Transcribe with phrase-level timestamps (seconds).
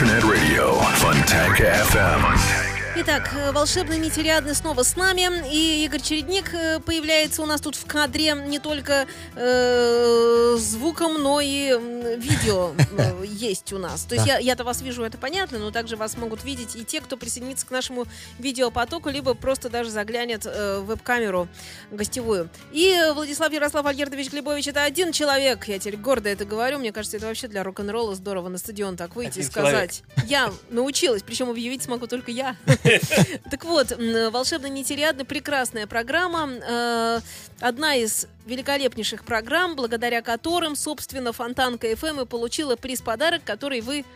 [0.00, 2.24] Internet Radio Fontanka FM.
[2.96, 5.28] Итак, э, волшебный нетериадный снова с нами.
[5.52, 9.06] И Игорь Чередник э, появляется у нас тут в кадре не только
[9.36, 14.04] э, звуком, но и видео э, есть у нас.
[14.04, 17.00] То есть я, я-то вас вижу, это понятно, но также вас могут видеть и те,
[17.00, 18.06] кто присоединится к нашему
[18.38, 21.48] видеопотоку, либо просто даже заглянет э, в веб-камеру
[21.90, 22.48] гостевую.
[22.72, 25.68] И э, Владислав Ярослав Альгердович Глебович это один человек.
[25.68, 26.78] Я теперь гордо это говорю.
[26.78, 30.02] Мне кажется, это вообще для рок-н-ролла здорово на стадион так выйти и Один сказать.
[30.26, 32.56] Я научилась, причем объявить смогу только я.
[33.50, 33.96] Так вот,
[34.30, 37.20] волшебно нетериадно прекрасная программа.
[37.60, 44.06] Одна из великолепнейших программ, благодаря которым, собственно, Фонтанка FM и получила приз-подарок, который вы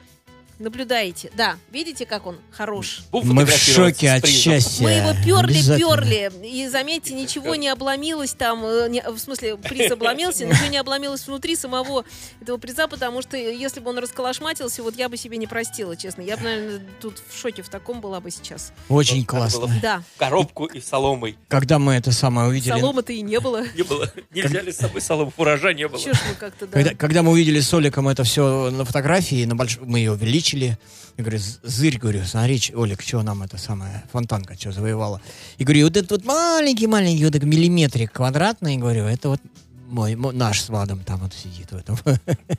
[0.58, 1.30] наблюдаете.
[1.36, 3.02] Да, видите, как он хорош?
[3.12, 4.84] Мы в шоке от счастья.
[4.84, 6.46] Мы его перли, перли.
[6.46, 8.64] И заметьте, ничего не обломилось там.
[8.64, 12.04] э, не- в смысле, приз обломился, ничего не обломилось внутри самого
[12.40, 16.22] этого приза, потому что если бы он расколошматился, вот я бы себе не простила, честно.
[16.22, 18.72] Я бы, наверное, тут в шоке в таком была бы сейчас.
[18.88, 19.80] Очень Надо классно.
[19.82, 21.36] Да, Коробку и соломой.
[21.48, 22.72] Когда мы это самое увидели...
[22.78, 23.62] соломы-то и не было.
[23.74, 24.10] Не было.
[24.30, 25.32] Не взяли с собой солому.
[25.36, 26.00] Фуража не было.
[26.00, 26.94] Ж мы как-то, да.
[26.96, 29.44] Когда, мы увидели с Оликом это все на фотографии,
[29.80, 30.43] мы ее увеличили.
[30.52, 30.76] Я
[31.24, 35.20] говорю, «З- зырь, говорю, смотри, Олик, что нам это самое, фонтанка, что завоевала.
[35.58, 39.40] И говорю, вот этот вот маленький-маленький вот этот миллиметрик квадратный, говорю, это вот
[39.88, 41.96] мой, мо- наш с Владом там вот сидит в этом.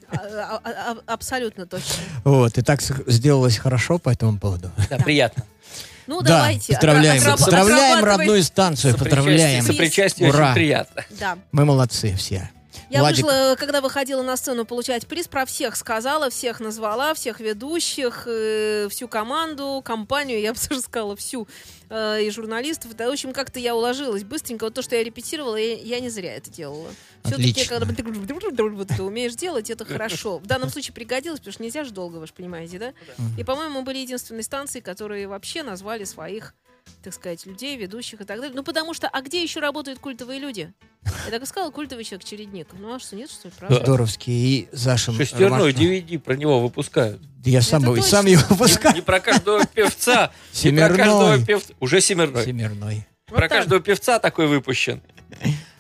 [0.09, 1.95] А- а- а- абсолютно точно.
[2.23, 4.71] Вот, и так сделалось хорошо по этому поводу.
[4.89, 5.43] Да, приятно.
[6.07, 6.73] Ну, Да, давайте.
[6.73, 9.65] поздравляем, отраб- поздравляем родную станцию, поздравляем.
[9.65, 10.45] Сопричастие Ура.
[10.45, 11.03] очень приятно.
[11.19, 11.37] Да.
[11.51, 12.49] Мы молодцы все.
[12.89, 13.23] Я Владик.
[13.25, 18.87] вышла, когда выходила на сцену получать приз, про всех сказала, всех назвала, всех ведущих, э,
[18.89, 21.47] всю команду, компанию, я бы даже сказала, всю,
[21.89, 22.95] э, и журналистов.
[22.95, 24.65] Да, в общем, как-то я уложилась быстренько.
[24.65, 26.89] Вот то, что я репетировала, я, я не зря это делала.
[27.23, 30.37] Все-таки, когда ты вот это умеешь делать, это хорошо.
[30.37, 32.93] В данном случае пригодилось, потому что нельзя же долго, вы же понимаете, да?
[33.37, 36.53] И, по-моему, мы были единственной станцией, которые вообще назвали своих
[37.03, 38.53] так сказать, людей, ведущих и так далее.
[38.55, 40.73] Ну, потому что, а где еще работают культовые люди?
[41.25, 42.67] Я так и сказала, культовый человек, чередник.
[42.79, 43.79] Ну, а что, нет, что ли, правда?
[43.83, 45.15] Здоровский и Зашим.
[45.15, 45.79] Шестерной Ромашко.
[45.81, 47.21] DVD про него выпускают.
[47.43, 48.03] Я сам, точно.
[48.03, 48.95] сам его выпускаю.
[48.95, 50.13] не про каждого певца.
[50.23, 50.97] Не про Семерной.
[50.97, 51.73] каждого певца.
[51.79, 52.45] Уже семерной.
[52.45, 53.07] Семерной.
[53.27, 53.57] Вот Про так.
[53.59, 55.01] каждого певца такой выпущен.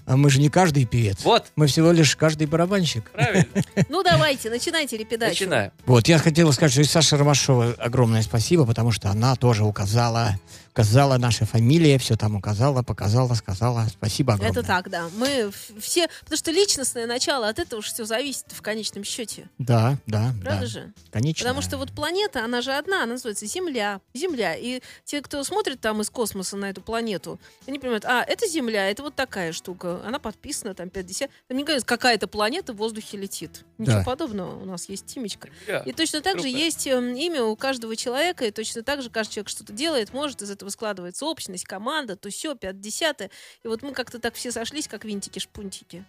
[0.05, 1.23] А мы же не каждый певец.
[1.23, 3.09] Вот, Мы всего лишь каждый барабанщик.
[3.09, 3.47] правильно.
[3.89, 5.31] Ну, давайте, начинайте репедачу.
[5.31, 5.71] Начинаем.
[5.87, 10.39] Вот, я хотел сказать, что и Саше Ромашова огромное спасибо, потому что она тоже указала,
[10.75, 13.85] указала наша фамилия, все там указала, показала, сказала.
[13.89, 14.59] Спасибо огромное.
[14.59, 15.07] Это так, да.
[15.15, 15.49] Мы
[15.79, 16.09] все...
[16.19, 19.49] Потому что личностное начало, от этого же все зависит в конечном счете.
[19.57, 20.65] Да, да, Правда да.
[20.67, 20.93] же?
[21.11, 21.45] Конечно.
[21.45, 24.01] Потому что вот планета, она же одна, она называется Земля.
[24.13, 24.53] Земля.
[24.57, 28.89] И те, кто смотрит там из космоса на эту планету, они понимают, а, это Земля,
[28.91, 30.01] это вот такая штука.
[30.05, 31.29] Она подписана, там 50.
[31.47, 33.63] Там не говорят, какая-то планета в воздухе летит.
[33.77, 34.03] Ничего Да.
[34.03, 34.61] подобного.
[34.61, 35.47] У нас есть Тимечка.
[35.67, 35.79] Да.
[35.79, 36.57] И точно так же круто.
[36.57, 40.41] есть эм, имя у каждого человека, и точно так же каждый человек что-то делает, может,
[40.41, 43.21] из этого складывается общность, команда, то все, 50
[43.63, 46.03] И вот мы как-то так все сошлись, как винтики-шпунтики.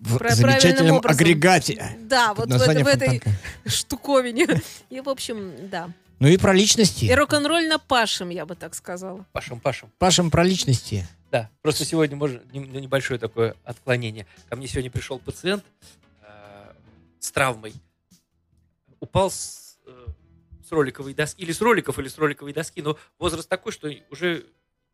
[0.00, 1.20] в Про- замечательном образом.
[1.20, 1.96] агрегате.
[2.00, 3.22] Да, вот в, это- в этой
[3.66, 4.46] штуковине.
[4.90, 5.90] И, в общем, да.
[6.20, 7.04] Ну и про личности.
[7.04, 9.24] И рок-н-роль на пашем, я бы так сказала.
[9.32, 9.90] Пашем, Пашем.
[9.98, 11.06] Пашем про личности.
[11.30, 14.26] Да, просто сегодня может не- ну, небольшое такое отклонение.
[14.48, 15.62] Ко мне сегодня пришел пациент
[16.22, 16.72] э,
[17.20, 17.74] с травмой.
[19.00, 20.06] Упал с, э,
[20.68, 24.44] с роликовой доски, или с роликов, или с роликовой доски, но возраст такой, что уже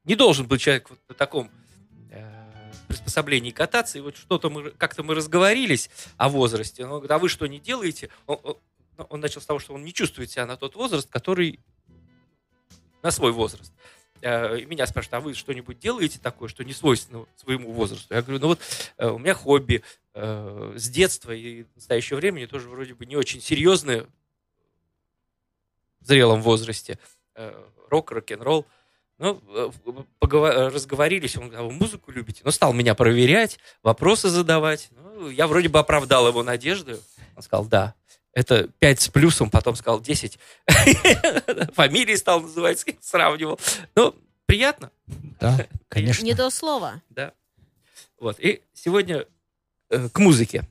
[0.04, 1.50] не должен был человек вот на таком
[2.10, 3.98] э, приспособлении кататься.
[3.98, 6.84] И вот что-то мы, как-то мы разговорились о возрасте.
[6.84, 8.10] Он говорит, а вы что не делаете?
[8.26, 8.56] Он, он-
[9.10, 11.58] он начал с того, что он не чувствует себя на тот возраст, который
[13.02, 13.72] на свой возраст.
[14.20, 18.14] Э, и меня спрашивают, а вы что-нибудь делаете такое, что не свойственно своему возрасту?
[18.14, 18.60] Я говорю, ну вот
[18.98, 19.82] э, у меня хобби
[20.16, 24.06] с детства и в настоящее время тоже вроде бы не очень серьезные
[26.04, 26.98] в зрелом возрасте.
[27.34, 27.52] Э,
[27.90, 28.66] рок, рок-н-ролл.
[29.18, 29.70] Ну, э,
[30.20, 32.42] погова- разговорились, он говорит, а вы музыку любите?
[32.44, 34.88] Ну, стал меня проверять, вопросы задавать.
[34.92, 36.98] Ну, я вроде бы оправдал его надежды.
[37.36, 37.94] Он сказал, да,
[38.32, 40.38] это 5 с плюсом, потом сказал 10.
[41.74, 43.58] Фамилии стал называть, с кем сравнивал.
[43.94, 44.14] Ну,
[44.46, 44.90] приятно,
[45.40, 46.24] Да, конечно.
[46.24, 47.00] Не до слова.
[47.10, 47.32] да.
[48.18, 48.38] Вот.
[48.40, 49.26] И сегодня
[49.90, 50.66] э, к музыке.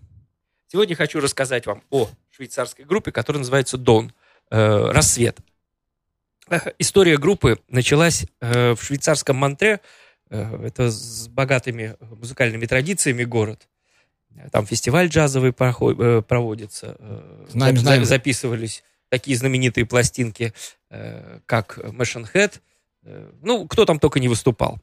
[0.68, 4.12] Сегодня хочу рассказать вам о швейцарской группе, которая называется Дон.
[4.52, 5.38] Э, Рассвет.
[6.50, 9.80] Э, История группы началась э, в швейцарском Монтре.
[10.30, 13.68] Э, Это с богатыми музыкальными традициями город.
[14.52, 16.98] Там фестиваль джазовый проход- проводится.
[17.50, 18.04] Знаем, знаем.
[18.04, 20.54] Записывались такие знаменитые пластинки,
[21.46, 22.60] как Machine Head.
[23.44, 24.80] Ну, кто там только не выступал.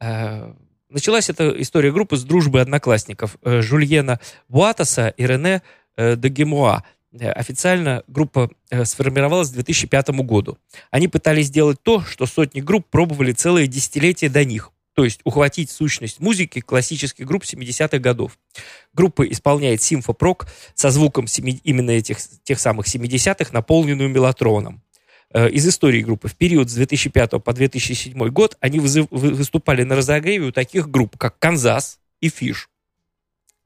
[0.00, 5.60] Началась эта история группы с дружбы одноклассников Жульена Буатаса и Рене
[5.98, 6.78] де Гемуа.
[6.78, 10.58] Э, Официально группа э, сформировалась к 2005 году.
[10.90, 15.70] Они пытались сделать то, что сотни групп пробовали целые десятилетия до них, то есть ухватить
[15.70, 18.38] сущность музыки классических групп 70-х годов.
[18.92, 24.82] Группа исполняет симфопрок со звуком семи- именно этих тех самых 70-х, наполненную мелатроном.
[25.32, 30.48] Э, Из истории группы в период с 2005 по 2007 год они выступали на разогреве
[30.48, 32.68] у таких групп, как «Канзас» и «Фиш».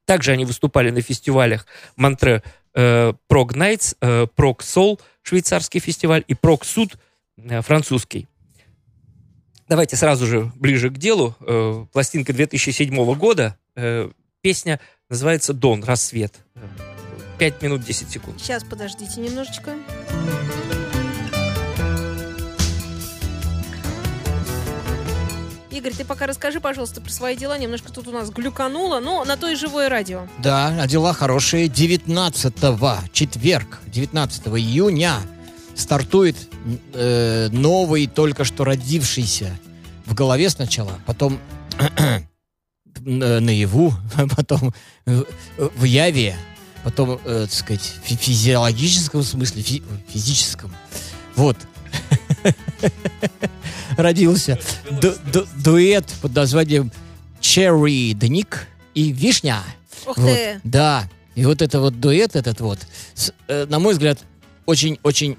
[0.05, 1.65] Также они выступали на фестивалях
[1.95, 2.43] Монтре
[2.75, 6.97] э, Прог Найтс, э, Прог Сол, швейцарский фестиваль, и Прог Суд,
[7.37, 8.27] э, французский.
[9.69, 11.35] Давайте сразу же ближе к делу.
[11.39, 13.57] Э, пластинка 2007 года.
[14.41, 14.79] Песня
[15.09, 15.83] называется «Дон.
[15.83, 16.43] Рассвет».
[16.55, 16.67] Э,
[17.39, 18.41] 5 минут 10 секунд.
[18.41, 19.75] Сейчас, подождите немножечко.
[25.73, 27.57] Игорь, ты пока расскажи, пожалуйста, про свои дела.
[27.57, 30.27] Немножко тут у нас глюкануло, но на то и живое радио.
[30.37, 31.67] Да, а дела хорошие.
[31.67, 35.15] 19-го, четверг, 19 июня
[35.75, 36.35] стартует
[36.93, 39.57] э, новый, только что родившийся
[40.05, 41.39] в голове сначала, потом
[42.99, 43.93] на- наяву,
[44.35, 44.73] потом
[45.05, 46.35] в, яве,
[46.83, 50.71] потом, э, так сказать, в фи- физиологическом смысле, фи- физическом.
[51.35, 51.57] Вот.
[53.97, 54.59] Родился
[54.89, 56.91] ду- ду- дуэт под названием
[57.41, 59.61] Cherry Дник и Вишня.
[60.05, 60.59] Ух Вот, ты!
[60.63, 61.09] Да.
[61.35, 62.79] И вот это вот дуэт этот вот,
[63.15, 64.19] с, э, на мой взгляд,
[64.65, 65.37] очень-очень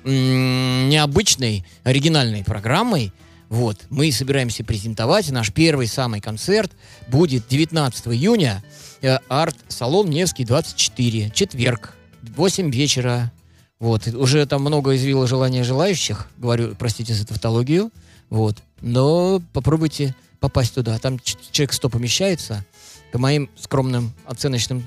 [0.88, 3.12] необычной, оригинальной программой.
[3.48, 3.78] Вот.
[3.90, 5.30] Мы собираемся презентовать.
[5.30, 6.72] Наш первый самый концерт
[7.08, 8.64] будет 19 июня.
[9.02, 11.30] Э, Арт-салон Невский 24.
[11.30, 11.94] Четверг.
[12.36, 13.30] 8 вечера.
[13.78, 14.06] Вот.
[14.08, 16.28] Уже там много извило желания желающих.
[16.38, 17.90] Говорю, простите за тавтологию.
[18.30, 18.56] Вот.
[18.80, 20.98] Но попробуйте попасть туда.
[20.98, 22.64] Там человек 100 помещается.
[23.12, 24.82] По моим скромным оценочным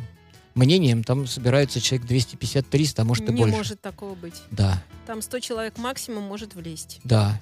[0.54, 3.56] мнениям, там собирается человек 250-300, а может и Не больше.
[3.58, 4.36] может такого быть.
[4.52, 7.00] Да, Там 100 человек максимум может влезть.
[7.04, 7.40] да.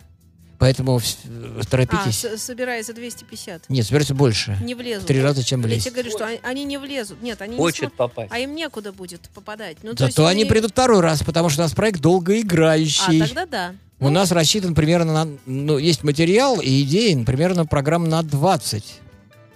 [0.58, 2.20] Поэтому э, А, торопитесь.
[2.24, 3.70] с- собирается 250.
[3.70, 4.58] Нет, собирается больше.
[4.64, 5.06] Не влезут.
[5.06, 5.84] три раза, чем Я влезть.
[5.84, 7.22] тебе говорю, что они, они не влезут.
[7.22, 7.98] Нет, они не Хочет смогут.
[7.98, 8.32] попасть.
[8.32, 9.78] А им некуда будет попадать.
[9.84, 13.20] Ну, то есть Зато они придут второй раз, потому что у нас проект А, долгоиграющий.
[13.20, 13.76] тогда да.
[14.00, 15.38] У нас рассчитан примерно на...
[15.46, 18.84] Ну, есть материал и идеи, примерно программ на 20.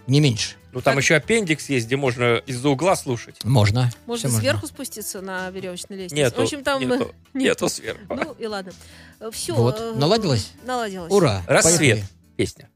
[0.08, 0.56] Не меньше.
[0.72, 3.44] Ну, там Как- еще аппендикс есть, где можно из-за угла слушать.
[3.44, 3.92] Можно.
[4.06, 6.24] Можно Всё сверху спуститься на веревочной лестнице.
[6.24, 6.80] Нету, В общем, там...
[6.82, 8.02] нету, э, нету сверху.
[8.10, 8.72] Ну и ладно.
[9.32, 9.56] Все.
[9.56, 9.96] Вот.
[9.96, 10.52] Наладилось?
[10.64, 11.12] Наладилось.
[11.12, 11.42] Ура!
[11.48, 11.80] Рассвет.
[11.80, 12.06] Поехали.
[12.38, 12.70] Песня.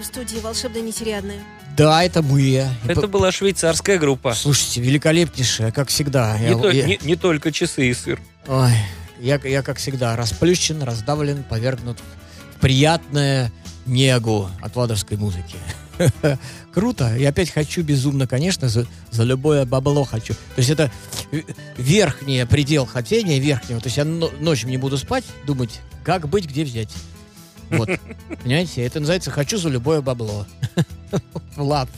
[0.00, 1.36] В студии волшебной нетериадной.
[1.76, 2.66] Да, это мы.
[2.88, 4.34] Это была швейцарская группа.
[4.34, 6.38] Слушайте, великолепнейшая, как всегда.
[6.38, 8.20] Не, Я- то- я- не- не только часы и сыр.
[8.46, 8.72] Ой,
[9.20, 11.98] я, я, как всегда, расплющен, раздавлен, повергнут
[12.56, 13.52] в приятное
[13.84, 15.56] негу от ладовской музыки.
[16.74, 17.16] Круто.
[17.16, 20.34] И опять хочу безумно, конечно, за, за любое бабло хочу.
[20.34, 20.90] То есть это
[21.76, 23.80] верхний предел хотения, верхнего.
[23.80, 26.90] То есть я но- ночью не буду спать, думать, как быть, где взять.
[27.70, 27.88] Вот.
[28.42, 28.84] Понимаете?
[28.84, 30.46] Это называется «хочу за любое бабло».
[31.56, 31.88] Влад.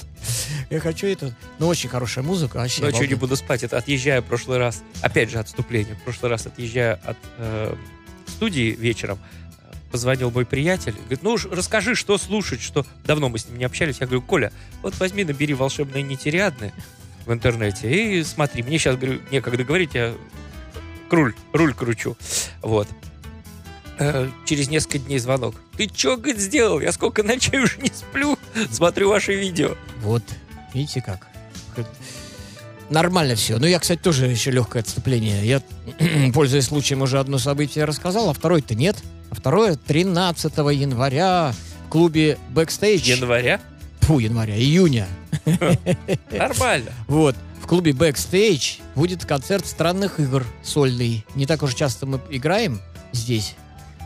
[0.71, 1.35] Я хочу это.
[1.59, 2.57] Ну, очень хорошая музыка.
[2.59, 3.21] Вообще, Ночью не обалденно.
[3.21, 3.63] буду спать.
[3.63, 4.83] Это отъезжая в прошлый раз.
[5.01, 5.95] Опять же, отступление.
[5.95, 7.75] В прошлый раз отъезжая от э,
[8.27, 10.93] студии вечером, э, позвонил мой приятель.
[10.93, 12.87] Говорит, ну уж расскажи, что слушать, что...
[13.05, 13.99] Давно мы с ним не общались.
[14.01, 16.73] Я говорю, Коля, вот возьми, набери волшебные нетериадные
[17.25, 18.63] в интернете и смотри.
[18.63, 20.15] Мне сейчас, говорю, некогда говорить, я
[21.11, 22.17] руль, руль кручу.
[22.63, 22.89] Вот.
[23.99, 25.55] Э, Через несколько дней звонок.
[25.76, 26.81] Ты что, говорит, сделал?
[26.81, 28.38] Я сколько ночей уже не сплю,
[28.71, 29.76] смотрю ваши видео.
[30.02, 30.23] Вот,
[30.73, 31.26] видите как.
[31.75, 31.87] Как-
[32.90, 33.59] Нормально все.
[33.59, 35.45] Ну, я, кстати, тоже еще легкое отступление.
[35.47, 35.62] Я,
[36.33, 38.97] пользуясь случаем, уже одно событие рассказал, а второе-то нет.
[39.31, 41.52] А второе 13 января
[41.87, 43.02] в клубе Backstage.
[43.05, 43.61] Января?
[44.00, 45.07] Фу, января, июня.
[46.31, 46.93] Нормально.
[47.09, 47.37] Вот.
[47.62, 51.26] В клубе Backstage будет концерт странных игр сольный.
[51.35, 52.81] Не так уж часто мы играем
[53.12, 53.55] здесь.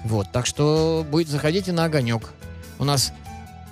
[0.04, 0.30] Вот.
[0.32, 2.30] Так что будет, заходите на огонек.
[2.78, 3.12] У нас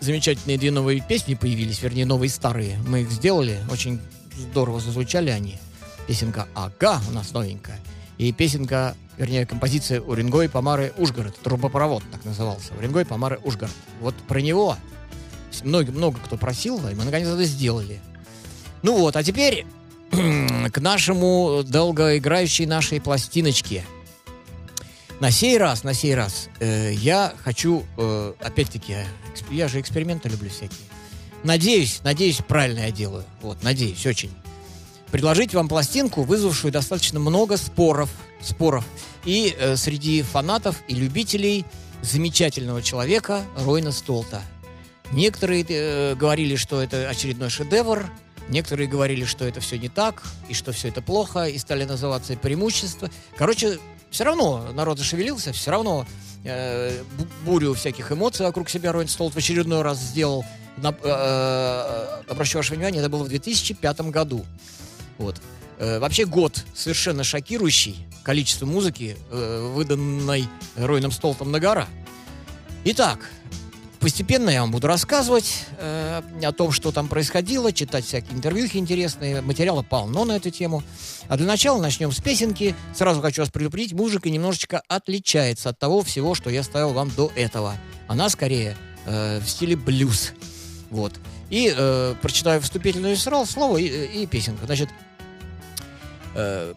[0.00, 2.78] замечательные две новые песни появились, вернее, новые старые.
[2.86, 4.00] Мы их сделали, очень
[4.36, 5.58] здорово зазвучали они.
[6.06, 7.78] Песенка «Ага» у нас новенькая.
[8.18, 11.38] И песенка, вернее, композиция Уренгой Помары Ужгород.
[11.40, 12.74] Трубопровод так назывался.
[12.78, 13.74] Уренгой Помары Ужгород.
[14.00, 14.76] Вот про него
[15.62, 18.00] много, много кто просил, и мы наконец это сделали.
[18.82, 19.66] Ну вот, а теперь
[20.10, 23.84] к нашему долгоиграющей нашей пластиночке.
[25.20, 28.96] На сей раз, на сей раз, э, я хочу, э, опять-таки,
[29.50, 30.80] я же эксперименты люблю всякие.
[31.44, 33.24] Надеюсь, надеюсь, правильно я делаю.
[33.42, 34.30] Вот, надеюсь, очень.
[35.10, 38.08] Предложить вам пластинку, вызвавшую достаточно много споров,
[38.40, 38.86] споров.
[39.26, 41.66] И э, среди фанатов и любителей
[42.00, 44.40] замечательного человека Ройна Столта.
[45.12, 48.10] Некоторые э, говорили, что это очередной шедевр,
[48.48, 52.36] некоторые говорили, что это все не так, и что все это плохо, и стали называться
[52.36, 53.10] преимущества.
[53.36, 53.78] Короче,
[54.10, 56.06] все равно народ зашевелился, все равно
[56.44, 60.44] э, бу- бурю всяких эмоций вокруг себя Ройн Столт в очередной раз сделал.
[60.76, 64.44] На- э, обращу ваше внимание, это было в 2005 году.
[65.18, 65.36] Вот.
[65.78, 71.86] Э, вообще год совершенно шокирующий количество музыки, э, выданной Ройном Столтом на гора.
[72.84, 73.30] Итак,
[74.00, 79.42] постепенно я вам буду рассказывать э, о том, что там происходило, читать всякие интервьюхи интересные,
[79.42, 80.82] материала полно на эту тему.
[81.28, 82.74] А для начала начнем с песенки.
[82.94, 87.30] Сразу хочу вас предупредить, музыка немножечко отличается от того всего, что я ставил вам до
[87.36, 87.74] этого.
[88.08, 90.32] Она скорее э, в стиле блюз.
[90.90, 91.12] Вот.
[91.50, 94.64] И э, прочитаю вступительное сра- слово и, и песенка.
[94.66, 94.88] Значит,
[96.34, 96.74] э,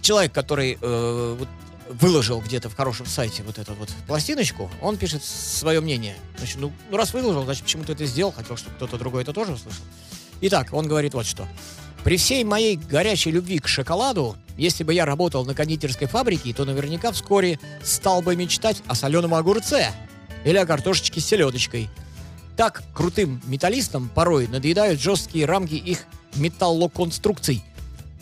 [0.00, 1.48] человек, который э, вот
[1.88, 6.16] выложил где-то в хорошем сайте вот эту вот пластиночку, он пишет свое мнение.
[6.38, 9.32] Значит, ну, ну, раз выложил, значит, почему ты это сделал, хотел, чтобы кто-то другой это
[9.32, 9.82] тоже услышал.
[10.40, 11.46] Итак, он говорит вот что.
[12.04, 16.64] При всей моей горячей любви к шоколаду, если бы я работал на кондитерской фабрике, то
[16.64, 19.90] наверняка вскоре стал бы мечтать о соленом огурце
[20.44, 21.90] или о картошечке с селедочкой.
[22.56, 26.04] Так крутым металлистам порой надоедают жесткие рамки их
[26.36, 27.62] металлоконструкций,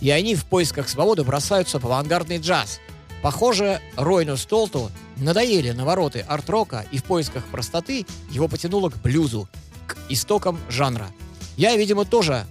[0.01, 2.81] и они в поисках свободы бросаются в авангардный джаз.
[3.25, 9.49] Похоже, Ройну Столту надоели навороты арт-рока, и в поисках простоты его потянуло к блюзу,
[9.87, 11.09] к истокам жанра.
[11.57, 12.45] Я, видимо, тоже,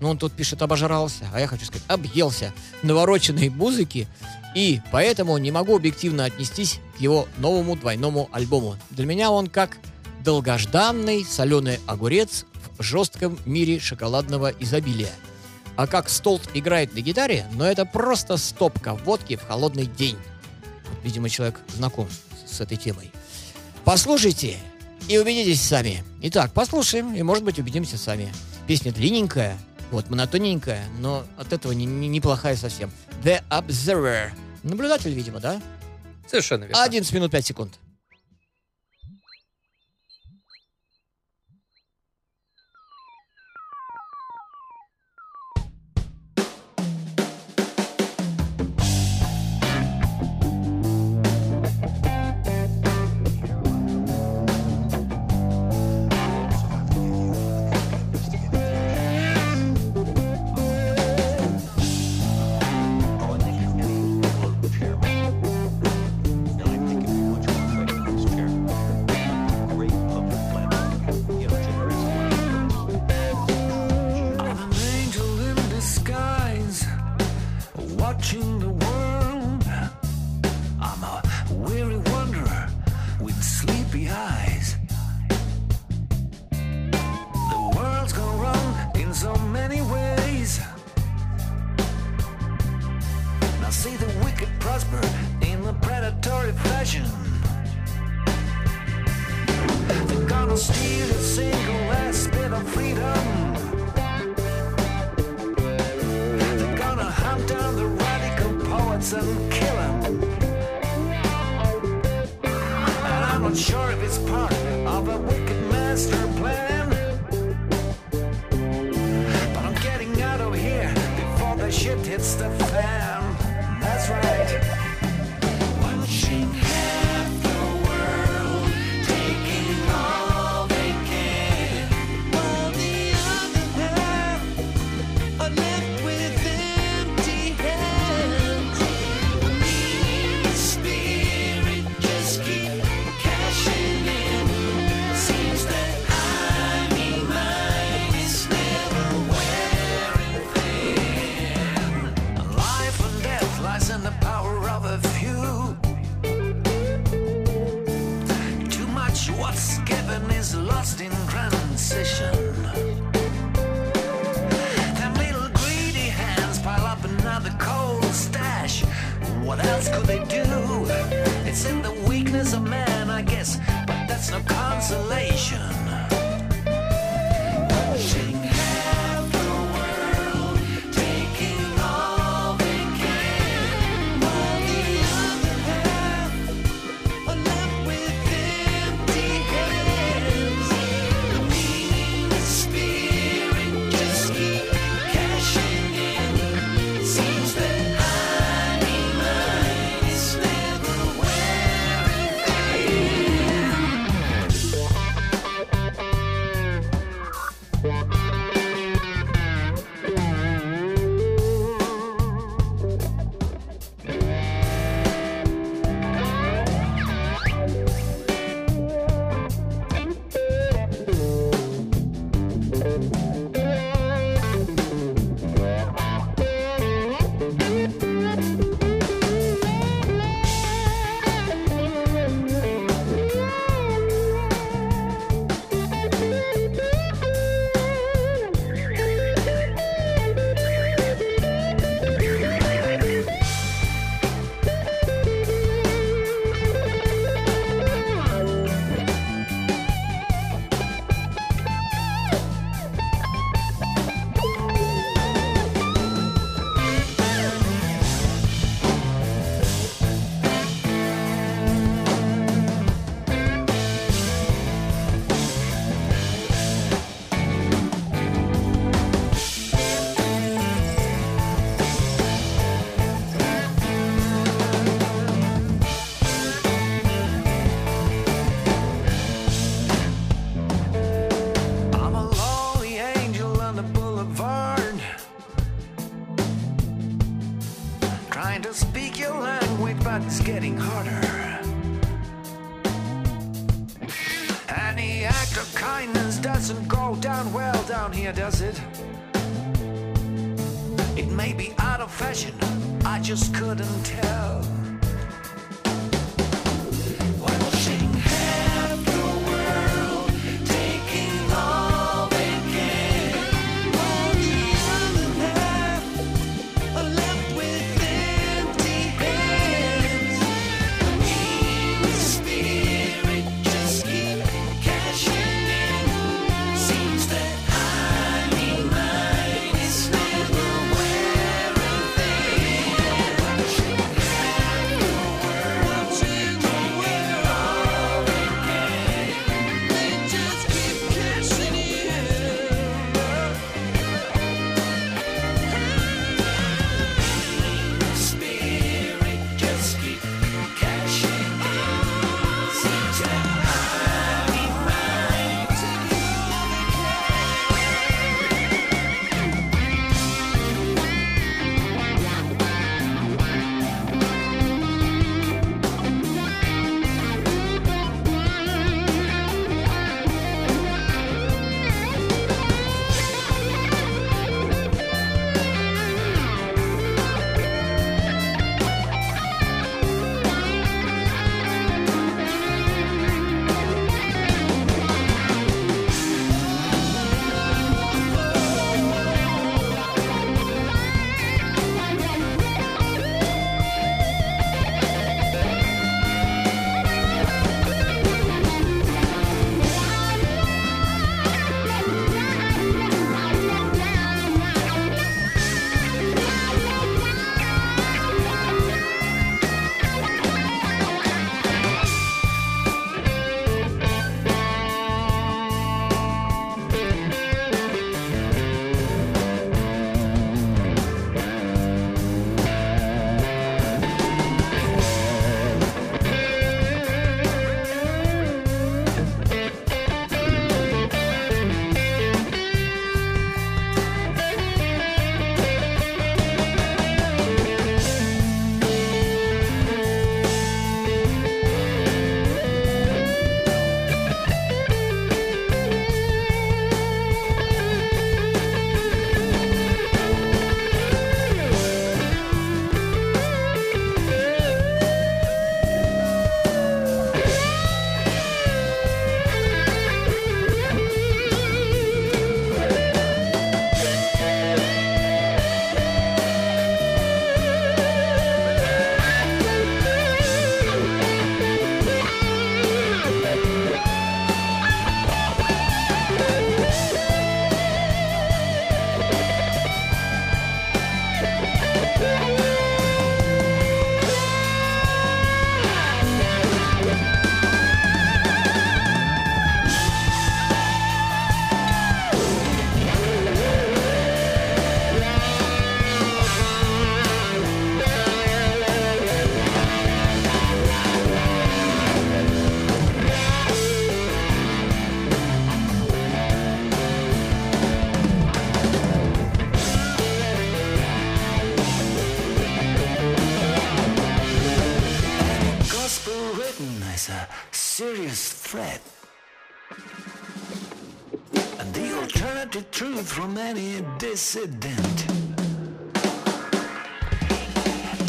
[0.00, 4.08] ну он тут пишет, обожрался, а я хочу сказать, объелся навороченной музыки,
[4.54, 8.78] и поэтому не могу объективно отнестись к его новому двойному альбому.
[8.88, 9.76] Для меня он как
[10.24, 12.46] долгожданный соленый огурец
[12.78, 15.12] в жестком мире шоколадного изобилия.
[15.76, 20.16] А как Столт играет на гитаре, но это просто стопка водки в холодный день.
[21.02, 22.08] Видимо, человек знаком
[22.46, 23.10] с, с этой темой.
[23.84, 24.56] Послушайте
[25.08, 26.04] и убедитесь сами.
[26.22, 28.32] Итак, послушаем и, может быть, убедимся сами.
[28.66, 29.58] Песня длинненькая,
[29.90, 32.90] вот, монотонненькая, но от этого не- не- неплохая совсем.
[33.22, 34.30] The Observer.
[34.62, 35.60] Наблюдатель, видимо, да?
[36.30, 36.82] Совершенно верно.
[36.82, 37.74] 11 минут 5 секунд.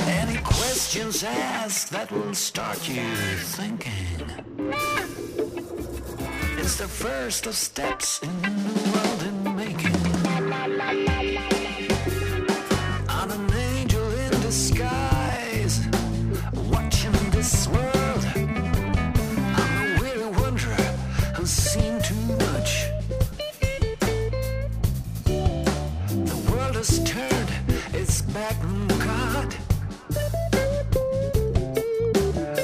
[0.07, 3.01] Any questions asked that will start you
[3.57, 4.21] thinking.
[6.59, 8.44] It's the first of steps in
[28.35, 29.53] Card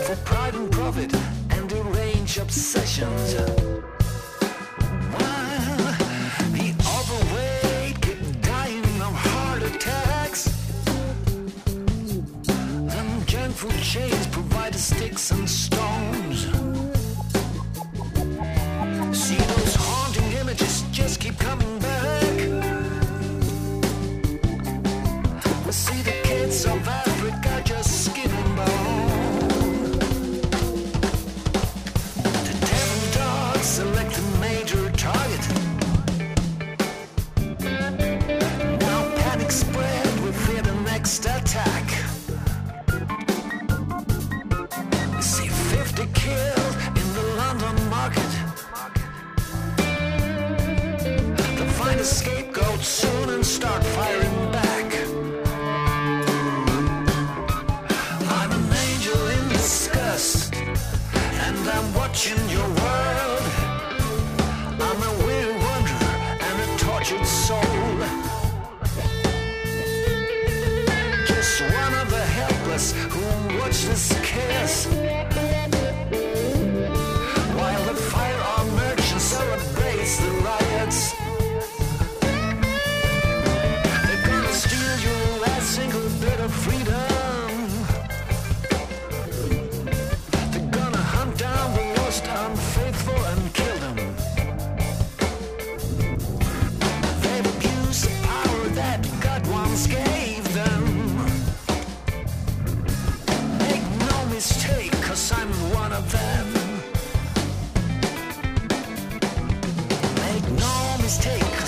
[0.05, 1.13] for pride and profit
[1.51, 3.60] and deranged range obsessions.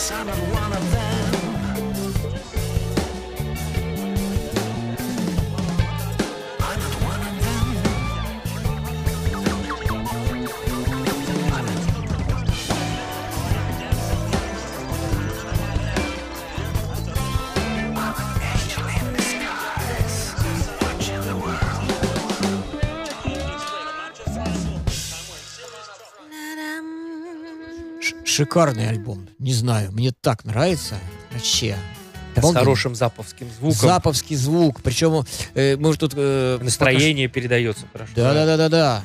[0.03, 1.22] Cause I'm not one of them.
[28.33, 29.27] Шикарный альбом.
[29.39, 30.95] Не знаю, мне так нравится.
[31.31, 31.77] Вообще.
[32.35, 32.59] С Обалденно.
[32.61, 33.77] хорошим заповским звуком.
[33.79, 34.81] Заповский звук.
[34.81, 36.13] Причем, э, мы же тут...
[36.15, 38.11] э, Настроение передается хорошо.
[38.15, 39.01] Да, да, да, да, да.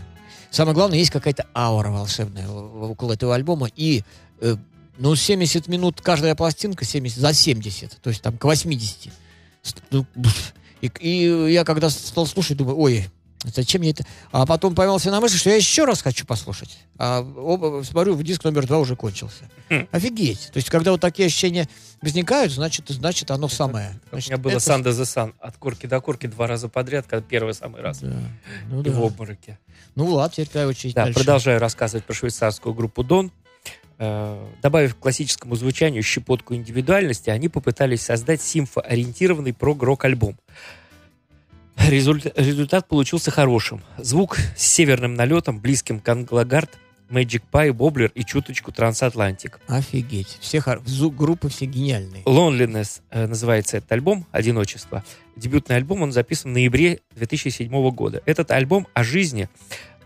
[0.51, 3.69] Самое главное, есть какая-то аура волшебная около этого альбома.
[3.77, 4.03] И,
[4.41, 4.57] э,
[4.97, 9.12] ну, 70 минут каждая пластинка, 70, за 70, то есть там к 80.
[9.62, 10.07] Ст- ну,
[10.81, 13.11] и, и я когда стал слушать, думаю, ой,
[13.44, 14.05] зачем мне это?
[14.33, 16.79] А потом поймался на мысли, что я еще раз хочу послушать.
[16.98, 19.44] А оба, смотрю, диск номер два уже кончился.
[19.70, 19.87] Хм.
[19.92, 20.51] Офигеть.
[20.53, 21.68] То есть, когда вот такие ощущения
[22.03, 24.01] возникают, значит, значит оно самое.
[24.07, 27.07] У Значит, меня было это- Sun the Sun от корки до корки два раза подряд,
[27.07, 27.98] когда первый самый раз.
[28.01, 28.12] Да.
[28.70, 28.90] Ну, И да.
[28.92, 29.59] в обмороке.
[29.94, 31.18] ну ладно, теперь твоя очередь Да, дальше.
[31.20, 33.31] продолжаю рассказывать про швейцарскую группу Дон.
[34.01, 40.37] Э, Добавив к классическому звучанию щепотку индивидуальности, они попытались создать симфоориентированный прог-рок-альбом.
[41.87, 43.83] Результ- результат получился хорошим.
[43.99, 46.71] Звук с северным налетом, близким к Англагард,
[47.09, 49.61] Magic Pie, Боблер и чуточку Трансатлантик.
[49.67, 50.37] Офигеть.
[50.41, 50.83] Все хор-
[51.17, 52.23] группы все гениальные.
[52.25, 55.03] Loneliness э, называется этот альбом, «Одиночество».
[55.37, 58.23] Дебютный альбом, он записан в ноябре 2007 года.
[58.27, 59.49] Этот альбом о жизни,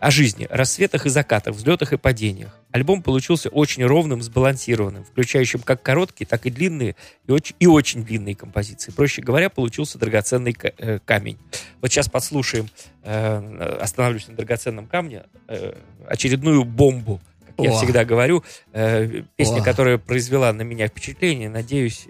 [0.02, 2.58] о жизни, рассветах и закатах, взлетах и падениях.
[2.72, 6.96] Альбом получился очень ровным, сбалансированным, включающим как короткие, так и длинные
[7.28, 8.90] и очень, и очень длинные композиции.
[8.90, 11.38] Проще говоря, получился драгоценный э, камень.
[11.80, 12.68] Вот сейчас подслушаем,
[13.04, 15.74] э, остановлюсь на драгоценном камне, э,
[16.08, 17.76] очередную бомбу, как я О.
[17.76, 19.64] всегда говорю, э, песня, О.
[19.64, 22.08] которая произвела на меня впечатление, надеюсь,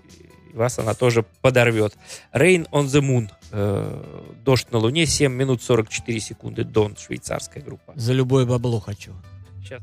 [0.53, 1.95] вас она тоже подорвет.
[2.33, 3.29] Rain on the Moon.
[3.53, 5.07] э, Дождь на Луне.
[5.07, 6.65] 7 минут 44 секунды.
[6.65, 7.93] Дон, швейцарская группа.
[7.97, 9.13] За любое бабло хочу.
[9.63, 9.83] Сейчас.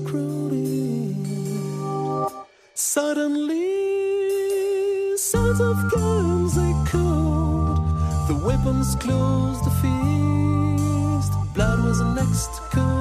[0.00, 1.16] was crowded.
[2.74, 3.56] Suddenly,
[5.16, 7.76] sounds of guns echoed.
[8.28, 11.32] The weapons closed the feast.
[11.54, 12.95] Blood was the next code.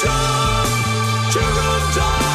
[0.00, 0.66] strong.
[1.34, 2.29] run down.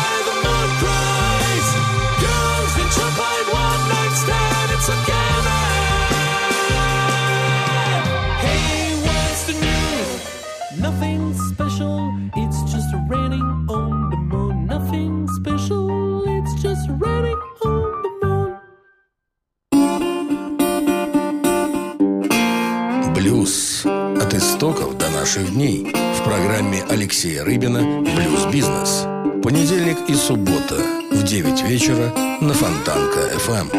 [27.35, 29.03] Алексея Рыбина «Блюз-бизнес».
[29.43, 30.75] Понедельник и суббота
[31.11, 33.39] в 9 вечера на Фонтанка Эм.
[33.39, 33.69] ФМ.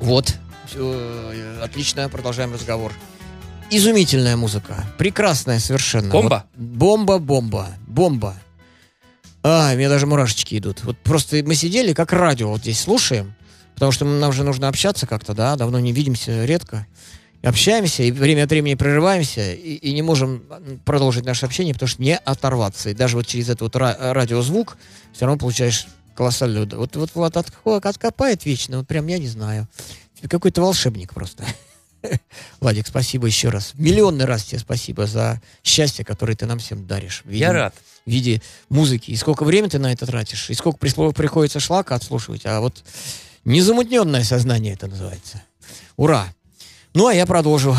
[0.00, 0.34] Вот.
[0.66, 2.92] Всё, э, отлично, продолжаем разговор.
[3.70, 4.86] Изумительная музыка.
[4.96, 6.10] Прекрасная совершенно.
[6.10, 6.46] Бомба?
[6.56, 8.34] Вот бомба, бомба, бомба.
[9.42, 10.84] А, у меня даже мурашечки идут.
[10.84, 13.34] Вот просто мы сидели, как радио вот здесь слушаем,
[13.80, 16.86] потому что нам же нужно общаться как-то, да, давно не видимся, редко.
[17.42, 20.42] Общаемся, и время от времени прерываемся, и, и не можем
[20.84, 22.90] продолжить наше общение, потому что не оторваться.
[22.90, 24.76] И даже вот через этот вот ра- радиозвук
[25.14, 26.68] все равно получаешь колоссальную...
[26.76, 29.66] Вот, вот, вот от, откопает вечно, вот прям я не знаю.
[30.20, 31.46] Ты какой-то волшебник просто.
[32.60, 33.72] Владик, спасибо еще раз.
[33.74, 37.22] Миллионный раз тебе спасибо за счастье, которое ты нам всем даришь.
[37.24, 37.74] в виде- Я рад.
[38.04, 39.12] В виде музыки.
[39.12, 42.44] И сколько времени ты на это тратишь, и сколько приходится шлака отслушивать.
[42.44, 42.84] А вот
[43.44, 45.42] незамутненное сознание это называется.
[45.96, 46.26] Ура!
[46.94, 47.76] Ну, а я продолжу.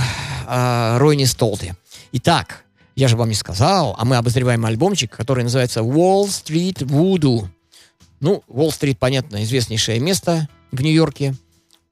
[0.47, 1.75] А, Ройни Столты.
[2.13, 2.63] Итак,
[2.95, 7.47] я же вам не сказал, а мы обозреваем альбомчик, который называется Wall Street Voodoo.
[8.19, 11.35] Ну, Уолл-стрит, понятно, известнейшее место в Нью-Йорке.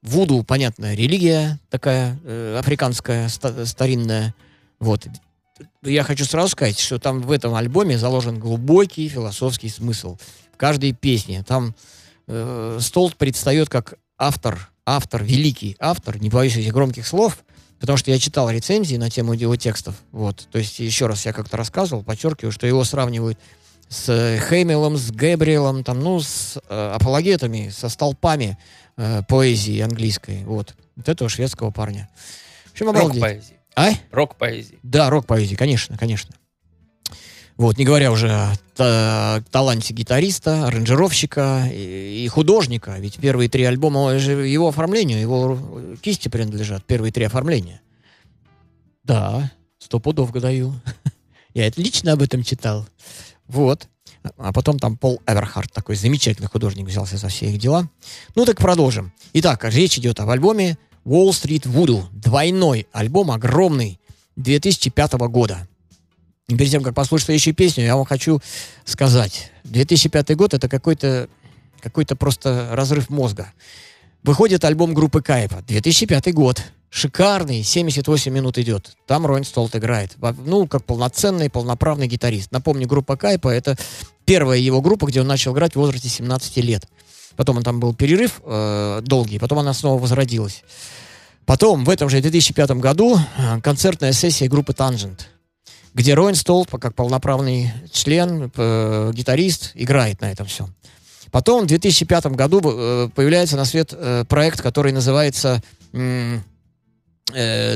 [0.01, 4.33] Вуду, понятно, религия такая э, африканская, ста- старинная.
[4.79, 5.07] Вот.
[5.83, 10.17] Я хочу сразу сказать, что там в этом альбоме заложен глубокий философский смысл.
[10.53, 11.75] В каждой песне там
[12.29, 17.43] э, Столт предстает как автор, автор, великий автор, не боюсь этих громких слов,
[17.79, 19.95] потому что я читал рецензии на тему его текстов.
[20.11, 20.47] Вот.
[20.51, 23.37] То есть, еще раз я как-то рассказывал, подчеркиваю, что его сравнивают
[23.89, 28.57] с э, Хеймелом, с Гэбриэлом, там, ну, с э, апологетами, со столпами
[28.97, 30.43] э, поэзии английской.
[30.45, 30.75] Вот.
[30.95, 32.09] Вот этого шведского парня.
[32.65, 33.21] В общем, обалдеть.
[33.21, 33.59] Рок-поэзии.
[33.75, 33.91] А?
[34.11, 34.79] Рок-поэзии.
[34.83, 36.35] Да, рок-поэзии, конечно, конечно.
[37.59, 42.95] Вот, не говоря уже о та- таланте гитариста, аранжировщика и, и художника.
[42.97, 45.59] Ведь первые три альбома же его оформлению, его
[46.01, 46.85] кисти принадлежат.
[46.85, 47.81] Первые три оформления.
[49.03, 50.73] Да, сто пудов даю.
[51.53, 52.87] Я это лично об этом читал.
[53.47, 53.89] Вот.
[54.37, 57.89] А потом там Пол Эверхарт, такой замечательный художник, взялся за все их дела.
[58.35, 59.11] Ну так продолжим.
[59.33, 62.05] Итак, речь идет об альбоме Wall Street Voodoo.
[62.13, 63.99] Двойной альбом, огромный,
[64.37, 65.67] 2005 года.
[66.57, 68.39] Перед тем, как послушать следующую песню, я вам хочу
[68.85, 69.51] сказать.
[69.65, 71.29] 2005 год— это какой-то
[71.79, 73.53] какой-то просто разрыв мозга.
[74.23, 75.63] Выходит альбом группы Кайпа.
[75.67, 76.61] 2005 год.
[76.89, 78.97] Шикарный, 78 минут идет.
[79.05, 80.15] Там Ройн Столт играет.
[80.43, 82.51] Ну, как полноценный, полноправный гитарист.
[82.51, 83.77] Напомню, группа Кайпа— это
[84.25, 86.85] первая его группа, где он начал играть в возрасте 17 лет.
[87.35, 90.63] Потом он там был перерыв э, долгий, потом она снова возродилась.
[91.45, 95.21] Потом, в этом же 2005 году, э, концертная сессия группы Tangent,
[95.99, 100.73] где Ройне Столт, как полноправный член, э, гитарист, играет на этом всем.
[101.29, 106.39] Потом в 2005 году э, появляется на свет э, проект, который называется э,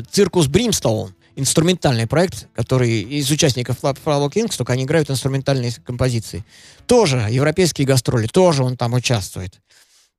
[0.10, 1.14] «Circus Brimstone».
[1.36, 6.46] Инструментальный проект, который из участников Flower Kings, только они играют инструментальные композиции.
[6.88, 9.60] Тоже европейские гастроли, тоже он там участвует.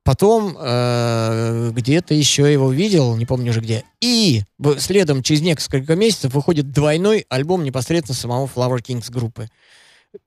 [0.05, 3.83] Потом э, где-то еще его видел, не помню уже где.
[4.01, 4.43] И
[4.77, 9.49] следом через несколько месяцев выходит двойной альбом непосредственно самого Flower Kings группы.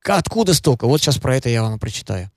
[0.05, 0.89] Откуда столько?
[0.89, 2.29] Вот сейчас про это я вам прочитаю.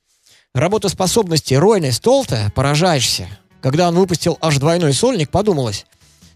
[0.53, 3.27] Работоспособности Ройна Столта поражаешься.
[3.59, 5.87] Когда он выпустил аж двойной сольник, подумалось,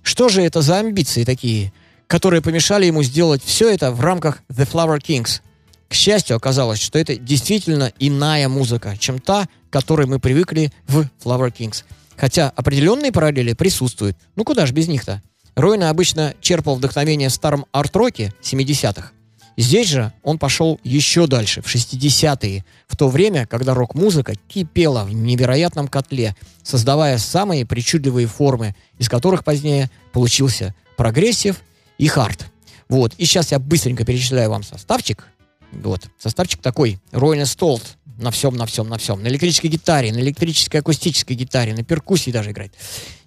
[0.01, 1.72] что же это за амбиции такие,
[2.08, 5.41] которые помешали ему сделать все это в рамках The Flower Kings.
[5.88, 11.54] К счастью, оказалось, что это действительно иная музыка, чем та, которой мы привыкли в Flower
[11.54, 11.84] Kings.
[12.16, 14.16] Хотя определенные параллели присутствуют.
[14.38, 15.22] Ну куда ж без них-то?
[15.54, 19.12] Ройне обычно черпал вдохновение в старом арт-роке 70-х.
[19.58, 25.14] Здесь же он пошел еще дальше, в 60-е, в то время, когда рок-музыка кипела в
[25.14, 31.62] невероятном котле, создавая самые причудливые формы, из которых позднее получился прогрессив
[31.98, 32.46] и хард.
[32.88, 35.28] Вот, и сейчас я быстренько перечисляю вам составчик.
[35.74, 36.98] Вот, составчик такой.
[37.12, 39.22] Ройна Столт на всем, на всем, на всем.
[39.22, 42.74] На электрической гитаре, на электрической акустической гитаре, на перкуссии даже играет.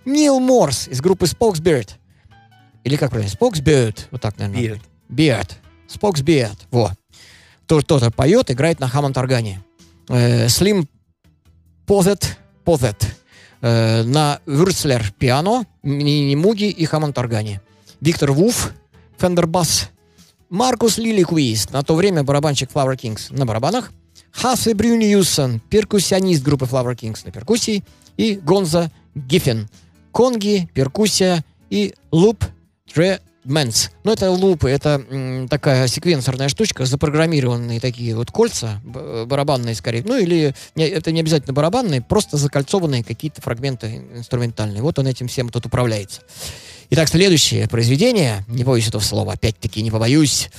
[0.04, 1.90] Нил Морс из группы Spokesbeard.
[2.84, 3.30] Или как правильно?
[3.30, 4.06] Spokesbeard.
[4.10, 4.76] Вот так, наверное.
[4.76, 4.80] Beard.
[5.10, 5.50] Beard.
[5.88, 6.58] Спокс Beard.
[6.70, 6.92] Во.
[7.66, 9.62] Тоже кто-то поет, играет на хаммонд-органе.
[10.08, 10.88] Э, Слим
[11.86, 12.38] Позет.
[12.64, 13.16] Позет.
[13.60, 17.60] Э, на Вюрцлер пиано, мини Муги и хаммонд-органе.
[18.00, 18.72] Виктор Вуф.
[19.18, 19.90] Фендер Бас.
[20.48, 23.92] Маркус Лиликвист, на то время барабанщик Flower Kings на барабанах.
[24.40, 27.82] Хасе Брюниюсон, перкуссионист группы Flower Kings на перкуссии.
[28.16, 29.68] И Гонза Гиффин,
[30.12, 32.44] конги, перкуссия и луп,
[33.44, 33.90] Men's.
[34.04, 40.02] Ну, это лупы, это м, такая секвенсорная штучка, запрограммированные такие вот кольца, барабанные скорее.
[40.06, 44.82] Ну, или не- это не обязательно барабанные, просто закольцованные какие-то фрагменты инструментальные.
[44.82, 46.22] Вот он этим всем тут управляется.
[46.90, 50.50] Итак, следующее произведение, не боюсь этого слова, опять-таки не побоюсь.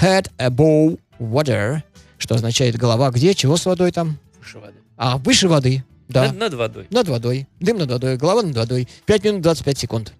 [0.00, 1.82] Head above water,
[2.22, 4.16] что означает голова где, чего с водой там?
[4.38, 4.74] Выше воды.
[4.96, 6.28] А, выше воды, да.
[6.28, 6.86] Над, над водой.
[6.90, 7.48] Над водой.
[7.58, 8.88] Дым над водой, голова над водой.
[9.06, 10.12] 5 минут 25 секунд.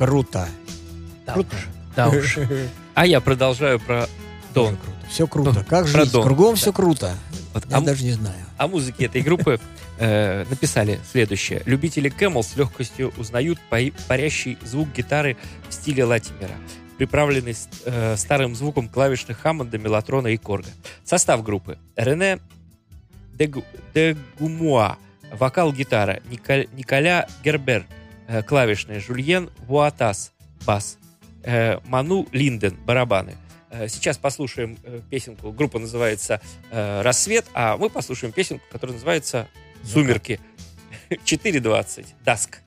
[0.00, 0.48] Круто.
[1.26, 1.54] Да Круто.
[1.56, 2.38] уж, Да уж.
[2.94, 4.06] А я продолжаю про
[4.54, 4.76] Дон.
[4.78, 4.96] Круто.
[5.10, 5.52] Все круто.
[5.52, 6.10] Ну, Как?
[6.10, 6.22] Дон.
[6.24, 7.12] Кругом все круто.
[7.52, 8.42] Вот, Я а, даже не знаю.
[8.56, 9.60] о музыке этой группы
[9.98, 11.62] э, написали следующее.
[11.66, 13.58] Любители Кэмл с легкостью узнают
[14.08, 15.36] парящий звук гитары
[15.68, 16.54] в стиле Латимера,
[16.96, 20.70] приправленный э, старым звуком клавишных Хаммонда, Мелатрона и Корга.
[21.04, 21.76] Состав группы.
[21.96, 22.38] Рене
[23.34, 24.96] Дегу- Дегумуа,
[25.32, 27.84] вокал-гитара, Николя Гербер,
[28.46, 30.32] клавишные, Жульен Вуатас,
[30.66, 30.98] бас,
[31.42, 33.36] э, Ману Линден, барабаны.
[33.70, 35.52] Э, Сейчас послушаем э, песенку.
[35.52, 39.48] Группа называется э, «Рассвет», а мы послушаем песенку, которая называется
[39.84, 40.40] «Сумерки».
[41.10, 42.06] 4.20.
[42.24, 42.60] Даск.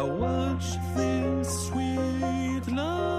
[0.00, 3.09] I watch this sweet light,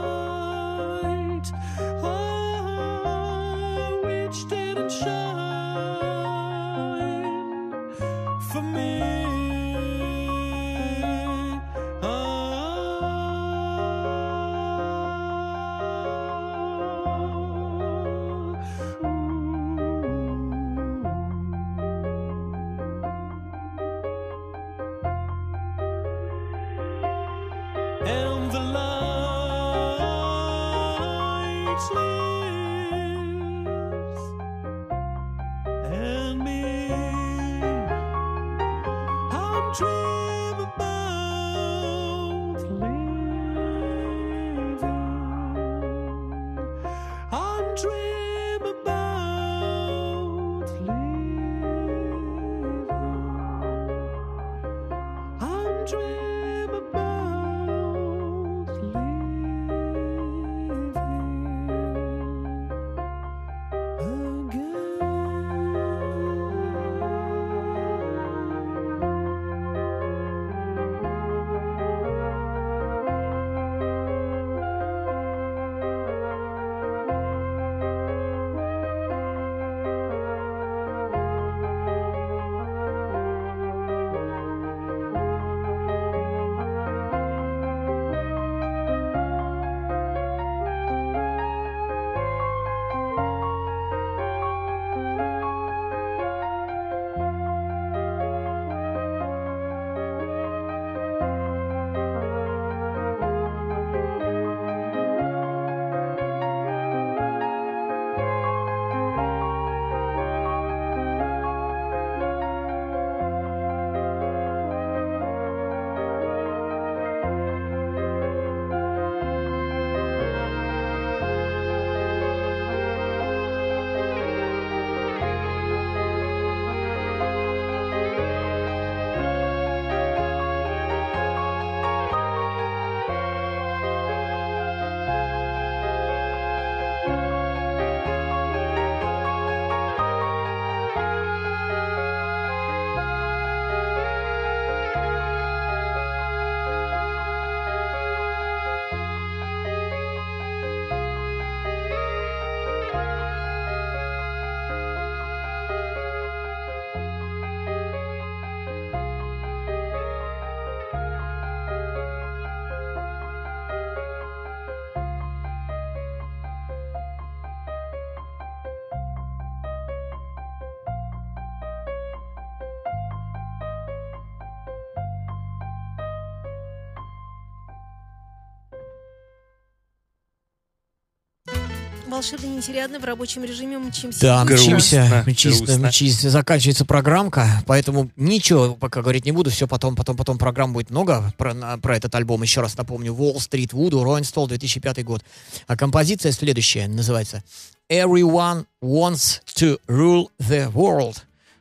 [182.21, 184.19] волшебный нетериадный в рабочем режиме мчимся.
[184.21, 185.87] Да, Грустно, мчимся, мчимся, грустно.
[185.87, 186.29] мчимся.
[186.29, 189.49] Заканчивается программка, поэтому ничего пока говорить не буду.
[189.49, 192.43] Все потом, потом, потом программ будет много про, на- про этот альбом.
[192.43, 193.11] Еще раз напомню.
[193.13, 195.23] Wall Street Voodoo, Rolling Stone, 2005 год.
[195.65, 197.43] А композиция следующая называется
[197.89, 201.17] Everyone wants to rule the world.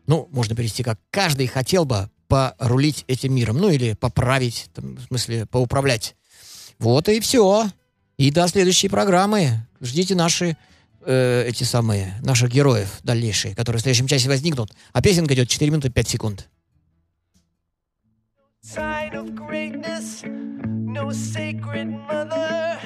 [0.07, 3.57] Ну, можно перевести как «каждый хотел бы порулить этим миром».
[3.57, 6.17] Ну, или поправить, там, в смысле, поуправлять.
[6.79, 7.71] Вот и все.
[8.21, 9.67] И до следующей программы.
[9.81, 10.55] Ждите наши
[11.07, 14.71] э, эти самые, наших героев дальнейшие, которые в следующем часе возникнут.
[14.93, 16.49] А песенка идет 4 минуты 5 секунд.
[18.63, 22.79] sign of greatness, no sacred mother.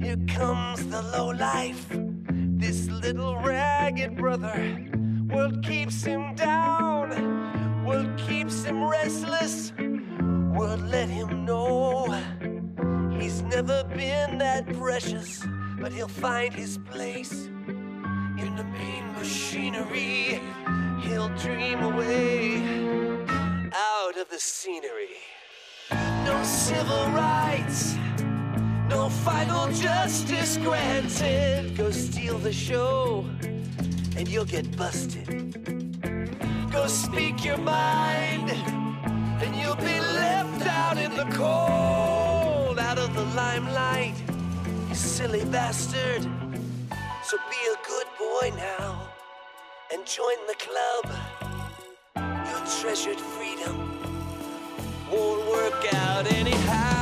[0.00, 1.84] Here comes the low life,
[2.56, 4.54] this little ragged brother.
[5.28, 9.72] World keeps him down, world keeps him restless.
[10.56, 12.14] World let him know
[13.54, 15.44] never been that precious,
[15.78, 17.48] but he'll find his place
[18.38, 20.40] in the main machinery.
[21.02, 22.56] He'll dream away
[23.74, 25.20] out of the scenery.
[26.24, 27.94] No civil rights,
[28.88, 31.76] no final justice granted.
[31.76, 33.26] Go steal the show,
[34.16, 35.28] and you'll get busted.
[36.72, 38.50] Go speak your mind,
[39.42, 42.11] and you'll be left out in the cold,
[43.14, 44.14] the limelight.
[44.88, 46.22] You silly bastard.
[47.24, 49.08] So be a good boy now
[49.92, 51.04] and join the club.
[52.16, 54.00] Your treasured freedom
[55.10, 57.01] won't work out anyhow.